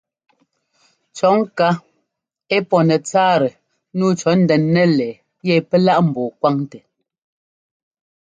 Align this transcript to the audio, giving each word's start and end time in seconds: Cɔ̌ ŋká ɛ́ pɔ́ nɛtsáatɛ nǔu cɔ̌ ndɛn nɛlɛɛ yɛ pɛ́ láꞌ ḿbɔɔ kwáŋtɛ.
Cɔ̌ 1.15 1.31
ŋká 1.39 1.67
ɛ́ 2.55 2.59
pɔ́ 2.69 2.81
nɛtsáatɛ 2.87 3.49
nǔu 3.97 4.09
cɔ̌ 4.19 4.33
ndɛn 4.41 4.63
nɛlɛɛ 4.73 5.19
yɛ 5.47 5.55
pɛ́ 5.69 5.79
láꞌ 5.85 5.99
ḿbɔɔ 6.07 6.27
kwáŋtɛ. 6.39 6.79